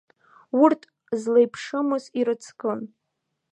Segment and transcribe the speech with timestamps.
[0.61, 0.81] Урҭ
[1.21, 2.79] злеиԥшымыз ирыцкын…